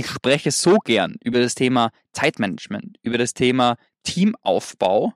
[0.00, 5.12] Ich spreche so gern über das Thema Zeitmanagement, über das Thema Teamaufbau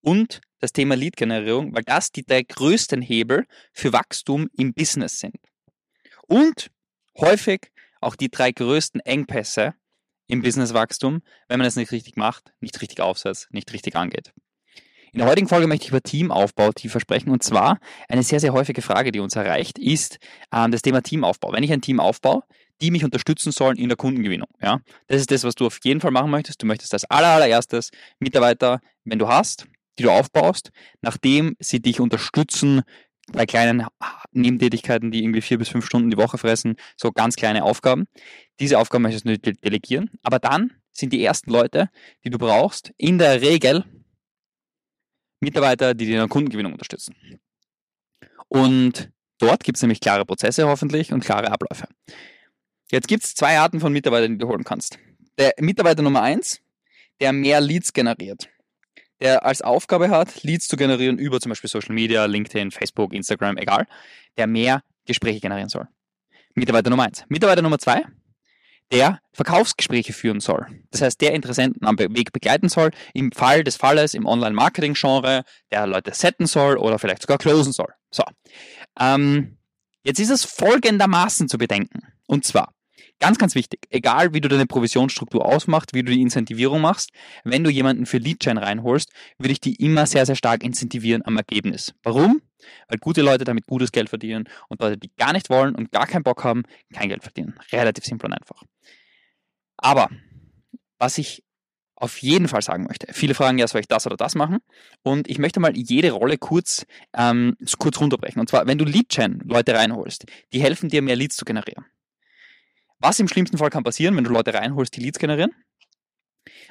[0.00, 5.40] und das Thema Lead-Generierung, weil das die drei größten Hebel für Wachstum im Business sind.
[6.28, 6.70] Und
[7.18, 9.74] häufig auch die drei größten Engpässe
[10.28, 14.32] im Businesswachstum, wenn man es nicht richtig macht, nicht richtig aufsetzt, nicht richtig angeht.
[15.12, 17.30] In der heutigen Folge möchte ich über Teamaufbau tiefer sprechen.
[17.30, 20.20] Und zwar eine sehr, sehr häufige Frage, die uns erreicht, ist
[20.52, 21.52] ähm, das Thema Teamaufbau.
[21.52, 22.44] Wenn ich ein Team aufbaue,
[22.80, 24.48] die mich unterstützen sollen in der Kundengewinnung.
[24.60, 24.80] Ja?
[25.06, 26.62] Das ist das, was du auf jeden Fall machen möchtest.
[26.62, 29.66] Du möchtest als allererstes Mitarbeiter, wenn du hast,
[29.98, 30.70] die du aufbaust,
[31.02, 32.82] nachdem sie dich unterstützen
[33.32, 33.86] bei kleinen
[34.32, 38.06] Nebentätigkeiten, die irgendwie vier bis fünf Stunden die Woche fressen, so ganz kleine Aufgaben.
[38.60, 40.10] Diese Aufgaben möchtest du delegieren.
[40.22, 41.90] Aber dann sind die ersten Leute,
[42.24, 43.84] die du brauchst, in der Regel
[45.40, 47.14] Mitarbeiter, die dich in der Kundengewinnung unterstützen.
[48.48, 51.86] Und dort gibt es nämlich klare Prozesse hoffentlich und klare Abläufe.
[52.90, 54.98] Jetzt gibt es zwei Arten von Mitarbeitern, die du holen kannst.
[55.38, 56.60] Der Mitarbeiter Nummer eins,
[57.20, 58.48] der mehr Leads generiert
[59.20, 63.56] der als Aufgabe hat, Leads zu generieren über zum Beispiel Social Media, LinkedIn, Facebook, Instagram,
[63.56, 63.86] egal,
[64.36, 65.88] der mehr Gespräche generieren soll.
[66.54, 67.24] Mitarbeiter Nummer eins.
[67.28, 68.02] Mitarbeiter Nummer zwei,
[68.92, 70.66] der Verkaufsgespräche führen soll.
[70.90, 75.86] Das heißt, der Interessenten am Weg begleiten soll, im Fall des Falles im Online-Marketing-Genre, der
[75.86, 77.92] Leute setten soll oder vielleicht sogar closen soll.
[78.10, 78.24] So.
[78.98, 79.58] Ähm,
[80.02, 82.00] jetzt ist es folgendermaßen zu bedenken.
[82.26, 82.74] Und zwar,
[83.20, 87.10] Ganz, ganz wichtig, egal wie du deine Provisionsstruktur ausmachst, wie du die Incentivierung machst,
[87.42, 91.36] wenn du jemanden für Leadchain reinholst, würde ich die immer sehr, sehr stark incentivieren am
[91.36, 91.94] Ergebnis.
[92.04, 92.40] Warum?
[92.86, 96.06] Weil gute Leute damit gutes Geld verdienen und Leute, die gar nicht wollen und gar
[96.06, 97.58] keinen Bock haben, kein Geld verdienen.
[97.72, 98.62] Relativ simpel und einfach.
[99.76, 100.10] Aber
[100.98, 101.42] was ich
[102.00, 103.12] auf jeden Fall sagen möchte.
[103.12, 104.58] Viele fragen ja, soll ich das oder das machen?
[105.02, 108.40] Und ich möchte mal jede Rolle kurz, ähm, kurz runterbrechen.
[108.40, 111.86] Und zwar, wenn du Lead-Gen Leute reinholst, die helfen dir, mehr Leads zu generieren.
[113.00, 115.52] Was im schlimmsten Fall kann passieren, wenn du Leute reinholst, die Leads generieren?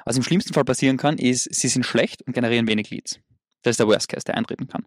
[0.04, 3.20] Was im schlimmsten Fall passieren kann, ist, sie sind schlecht und generieren wenig Leads.
[3.62, 4.86] Das ist der Worst Case, der eintreten kann.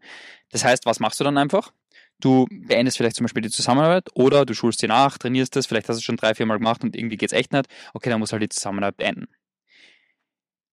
[0.51, 1.74] Das heißt, was machst du dann einfach?
[2.19, 5.90] Du beendest vielleicht zum Beispiel die Zusammenarbeit oder du schulst sie nach, trainierst das, vielleicht
[5.90, 7.66] hast du es schon drei, vier Mal gemacht und irgendwie geht es echt nicht.
[7.94, 9.28] Okay, dann musst du halt die Zusammenarbeit beenden.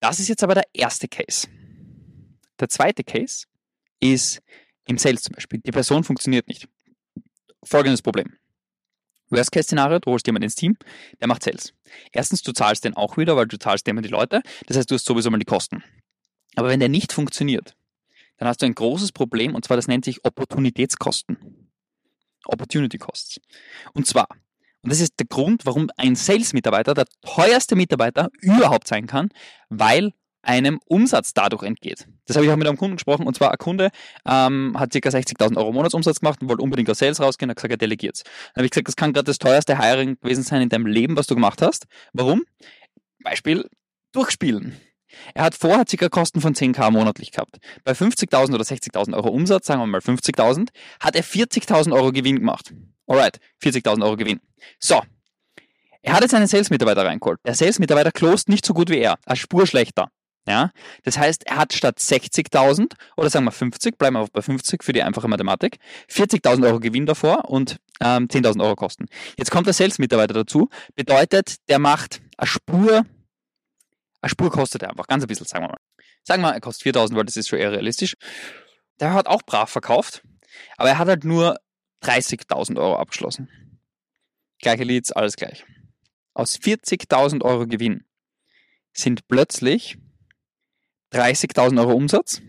[0.00, 1.48] Das ist jetzt aber der erste Case.
[2.60, 3.46] Der zweite Case
[4.00, 4.42] ist
[4.86, 5.60] im Sales zum Beispiel.
[5.60, 6.68] Die Person funktioniert nicht.
[7.64, 8.36] Folgendes Problem.
[9.30, 10.76] Worst-Case-Szenario, du holst jemanden ins Team,
[11.20, 11.72] der macht Sales.
[12.12, 14.42] Erstens, du zahlst den auch wieder, weil du zahlst dem die Leute.
[14.66, 15.82] Das heißt, du hast sowieso mal die Kosten.
[16.56, 17.76] Aber wenn der nicht funktioniert,
[18.38, 21.68] dann hast du ein großes Problem und zwar das nennt sich Opportunitätskosten.
[22.46, 23.40] Opportunity Costs.
[23.92, 24.28] Und zwar,
[24.82, 29.28] und das ist der Grund, warum ein Sales-Mitarbeiter der teuerste Mitarbeiter überhaupt sein kann,
[29.68, 30.12] weil
[30.42, 32.06] einem Umsatz dadurch entgeht.
[32.26, 33.90] Das habe ich auch mit einem Kunden gesprochen und zwar ein Kunde
[34.26, 34.98] ähm, hat ca.
[34.98, 38.22] 60.000 Euro Monatsumsatz gemacht und wollte unbedingt aus Sales rausgehen, hat gesagt, er delegiert
[38.54, 41.16] Dann habe ich gesagt, das kann gerade das teuerste Hiring gewesen sein in deinem Leben,
[41.16, 41.86] was du gemacht hast.
[42.12, 42.44] Warum?
[43.22, 43.68] Beispiel,
[44.12, 44.80] durchspielen.
[45.34, 46.08] Er hat vorher ca.
[46.08, 47.58] Kosten von 10k monatlich gehabt.
[47.84, 50.68] Bei 50.000 oder 60.000 Euro Umsatz, sagen wir mal 50.000,
[51.00, 52.72] hat er 40.000 Euro Gewinn gemacht.
[53.06, 54.40] Alright, 40.000 Euro Gewinn.
[54.78, 55.02] So.
[56.02, 57.40] Er hat jetzt einen Sales-Mitarbeiter reingeholt.
[57.44, 60.10] Der Sales-Mitarbeiter closed nicht so gut wie er, als Spur schlechter.
[60.48, 60.72] Ja?
[61.04, 64.94] Das heißt, er hat statt 60.000 oder sagen wir 50, bleiben wir bei 50 für
[64.94, 65.78] die einfache Mathematik,
[66.10, 69.06] 40.000 Euro Gewinn davor und ähm, 10.000 Euro Kosten.
[69.36, 73.04] Jetzt kommt der Sales-Mitarbeiter dazu, bedeutet, der macht eine Spur,
[74.22, 75.80] eine Spur kostet er einfach, ganz ein bisschen, sagen wir mal.
[76.24, 78.14] Sagen wir er kostet 4.000, weil das ist schon eher realistisch.
[79.00, 80.22] Der hat auch brav verkauft,
[80.78, 81.58] aber er hat halt nur
[82.04, 83.50] 30.000 Euro abgeschlossen.
[84.60, 85.66] Gleiche Leads, alles gleich.
[86.32, 88.04] Aus 40.000 Euro Gewinn
[88.92, 89.98] sind plötzlich
[91.12, 92.42] 30.000 Euro Umsatz.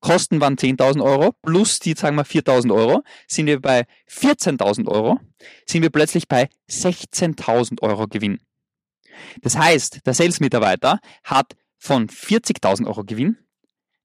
[0.00, 3.02] Kosten waren 10.000 Euro plus die, sagen wir, 4.000 Euro.
[3.28, 5.20] Sind wir bei 14.000 Euro,
[5.66, 8.40] sind wir plötzlich bei 16.000 Euro Gewinn.
[9.42, 13.36] Das heißt, der Sales-Mitarbeiter hat von 40.000 Euro Gewinn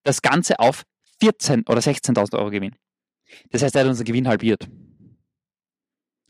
[0.04, 0.84] das Ganze auf
[1.22, 2.76] 14 oder 16.000 Euro Gewinn.
[3.52, 4.68] Das heißt, er hat unser Gewinn halbiert.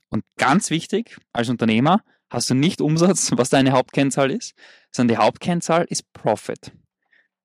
[0.09, 4.53] Und ganz wichtig, als Unternehmer hast du nicht Umsatz, was deine Hauptkennzahl ist,
[4.91, 6.72] sondern die Hauptkennzahl ist Profit.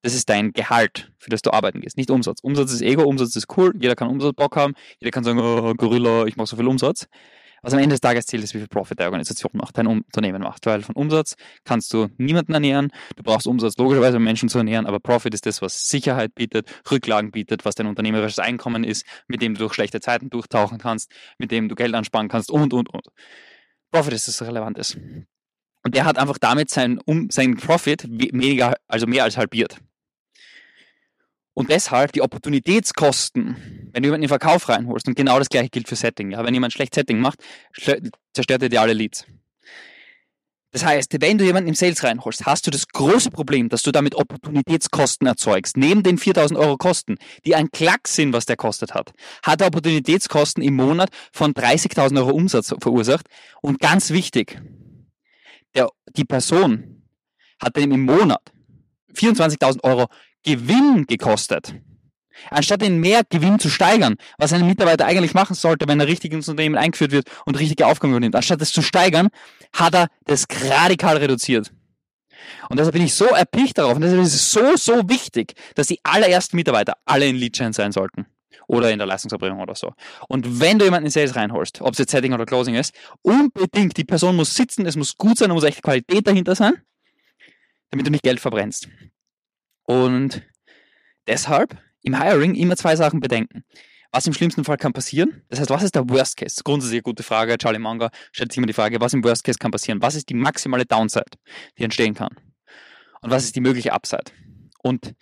[0.03, 2.41] Das ist dein Gehalt, für das du arbeiten gehst, nicht Umsatz.
[2.41, 5.75] Umsatz ist Ego, Umsatz ist cool, jeder kann Umsatz Bock haben, jeder kann sagen, oh,
[5.75, 7.07] Gorilla, ich mache so viel Umsatz.
[7.63, 10.43] Was am Ende des Tages zählt, ist, wie viel Profit deine Organisation macht, dein Unternehmen
[10.43, 10.65] macht.
[10.65, 12.91] Weil von Umsatz kannst du niemanden ernähren.
[13.17, 16.71] Du brauchst Umsatz logischerweise, um Menschen zu ernähren, aber Profit ist das, was Sicherheit bietet,
[16.91, 21.11] Rücklagen bietet, was dein unternehmerisches Einkommen ist, mit dem du durch schlechte Zeiten durchtauchen kannst,
[21.39, 23.07] mit dem du Geld ansparen kannst und, und, und.
[23.91, 24.97] Profit ist das Relevantes.
[25.83, 29.79] Und der hat einfach damit sein, um, sein Profit weniger, also mehr als halbiert.
[31.55, 35.89] Und deshalb die Opportunitätskosten, wenn du jemanden in Verkauf reinholst, und genau das gleiche gilt
[35.89, 36.31] für Setting.
[36.31, 37.41] Ja, wenn jemand schlecht Setting macht,
[38.33, 39.27] zerstört er dir alle Leads.
[40.73, 43.91] Das heißt, wenn du jemanden im Sales reinholst, hast du das große Problem, dass du
[43.91, 45.77] damit Opportunitätskosten erzeugst.
[45.77, 49.13] Neben den 4000 Euro Kosten, die ein Klack sind, was der kostet hat,
[49.43, 53.27] hat er Opportunitätskosten im Monat von 30.000 Euro Umsatz verursacht.
[53.63, 54.63] Und ganz wichtig,
[55.75, 57.03] der, die Person
[57.61, 58.43] hat dem im Monat
[59.15, 60.07] 24.000 Euro
[60.45, 61.75] Gewinn gekostet.
[62.49, 66.49] Anstatt den Mehrgewinn zu steigern, was ein Mitarbeiter eigentlich machen sollte, wenn er richtig ins
[66.49, 69.29] Unternehmen eingeführt wird und richtige Aufgaben übernimmt, anstatt das zu steigern,
[69.75, 71.71] hat er das radikal reduziert.
[72.69, 75.89] Und deshalb bin ich so erpicht darauf und deshalb ist es so, so wichtig, dass
[75.89, 78.27] die allerersten Mitarbeiter alle in Lead-Chain sein sollten.
[78.67, 79.95] Oder in der Leistungserbringung oder so.
[80.29, 83.97] Und wenn du jemanden in Sales reinholst, ob es jetzt Setting oder Closing ist, unbedingt,
[83.97, 86.75] die Person muss sitzen, es muss gut sein, da muss echt Qualität dahinter sein,
[87.91, 88.89] damit du nicht Geld verbrennst.
[89.91, 90.43] Und
[91.27, 93.65] deshalb im Hiring immer zwei Sachen bedenken.
[94.13, 95.43] Was im schlimmsten Fall kann passieren?
[95.49, 96.63] Das heißt, was ist der Worst Case?
[96.63, 97.59] Grundsätzlich eine gute Frage.
[97.59, 100.01] Charlie Munger stellt sich immer die Frage, was im Worst Case kann passieren?
[100.01, 101.33] Was ist die maximale Downside,
[101.77, 102.37] die entstehen kann?
[103.21, 104.31] Und was ist die mögliche Upside?
[104.79, 105.17] Und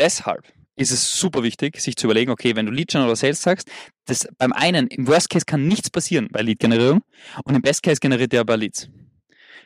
[0.00, 3.40] deshalb ist es super wichtig, sich zu überlegen, okay, wenn du Lead Gen oder Sales
[3.40, 3.70] sagst,
[4.06, 7.02] das beim einen, im Worst Case kann nichts passieren bei Lead-Generierung
[7.44, 8.88] und im Best Case generiert er aber Leads.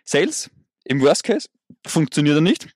[0.04, 0.50] Sales,
[0.84, 1.48] im Worst Case,
[1.86, 2.75] funktioniert er nicht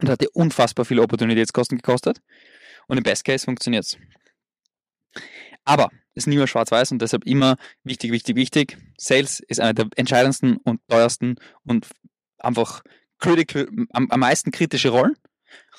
[0.00, 2.20] und hat dir unfassbar viele Opportunitätskosten gekostet
[2.86, 3.96] und im Best Case funktioniert es.
[5.64, 8.78] Aber es ist nie mehr schwarz-weiß und deshalb immer wichtig, wichtig, wichtig.
[8.96, 11.86] Sales ist eine der entscheidendsten und teuersten und
[12.38, 12.82] einfach
[13.18, 15.16] critical, am, am meisten kritische Rollen.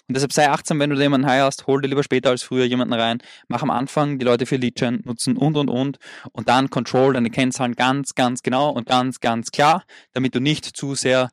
[0.08, 2.94] Und deshalb sei achtsam, wenn du jemanden heierst, hol dir lieber später als früher jemanden
[2.94, 5.98] rein, mach am Anfang die Leute für Lead-Gen nutzen und und und
[6.32, 10.66] und dann control deine Kennzahlen ganz, ganz genau und ganz, ganz klar, damit du nicht
[10.66, 11.30] zu sehr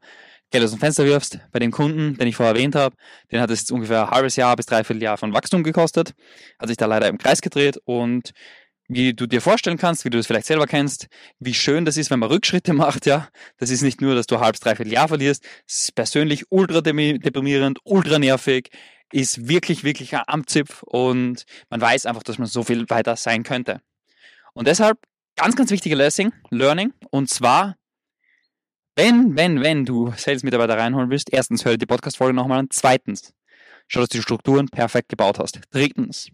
[0.54, 1.40] Geld aus dem Fenster wirfst.
[1.50, 2.94] Bei dem Kunden, den ich vorher erwähnt habe,
[3.32, 6.14] den hat es jetzt ungefähr ein halbes Jahr bis dreiviertel Jahr von Wachstum gekostet,
[6.60, 8.30] hat sich da leider im Kreis gedreht und
[8.86, 11.08] wie du dir vorstellen kannst, wie du das vielleicht selber kennst,
[11.40, 13.28] wie schön das ist, wenn man Rückschritte macht, ja.
[13.56, 17.80] Das ist nicht nur, dass du halbes, dreiviertel Jahr verlierst, es ist persönlich ultra deprimierend,
[17.82, 18.70] ultra nervig,
[19.10, 23.42] ist wirklich, wirklich ein Amtszipf und man weiß einfach, dass man so viel weiter sein
[23.42, 23.80] könnte.
[24.52, 24.98] Und deshalb
[25.34, 27.74] ganz, ganz wichtige Learning, Learning und zwar
[28.96, 32.68] wenn, wenn, wenn du Sales-Mitarbeiter reinholen willst, erstens hör dir die Podcast-Folge nochmal an.
[32.70, 33.34] Zweitens,
[33.88, 35.60] schau, dass du die Strukturen perfekt gebaut hast.
[35.70, 36.28] Drittens,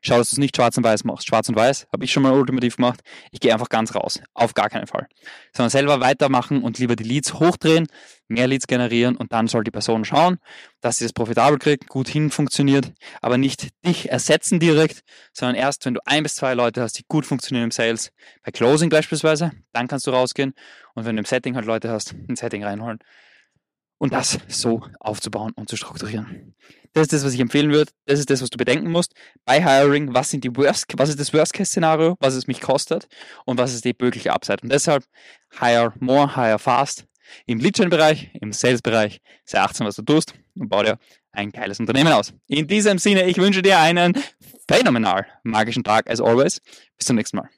[0.00, 1.26] Schau, dass du es nicht schwarz und weiß machst.
[1.26, 3.00] Schwarz und weiß habe ich schon mal ultimativ gemacht.
[3.30, 4.20] Ich gehe einfach ganz raus.
[4.34, 5.08] Auf gar keinen Fall.
[5.54, 7.86] Sondern selber weitermachen und lieber die Leads hochdrehen,
[8.28, 10.38] mehr Leads generieren und dann soll die Person schauen,
[10.80, 15.02] dass sie das profitabel kriegt, gut hin funktioniert, aber nicht dich ersetzen direkt,
[15.32, 18.12] sondern erst, wenn du ein bis zwei Leute hast, die gut funktionieren im Sales,
[18.42, 20.54] bei Closing beispielsweise, dann kannst du rausgehen
[20.94, 23.00] und wenn du im Setting halt Leute hast, ein Setting reinholen
[23.98, 26.54] und das so aufzubauen und zu strukturieren.
[26.92, 27.90] Das ist das, was ich empfehlen würde.
[28.06, 29.14] Das ist das, was du bedenken musst.
[29.44, 33.08] Bei Hiring, was sind die Worst, was ist das Worst-Case-Szenario, was es mich kostet
[33.44, 34.58] und was ist die mögliche Upside.
[34.62, 35.04] Und deshalb
[35.58, 37.06] hire more, hire fast.
[37.46, 40.98] Im Lead-Gen-Bereich, im Sales-Bereich, sei achtsam, was du tust und bau dir
[41.32, 42.32] ein geiles Unternehmen aus.
[42.46, 44.12] In diesem Sinne, ich wünsche dir einen
[44.68, 46.60] phänomenal magischen Tag as always.
[46.96, 47.48] Bis zum nächsten Mal.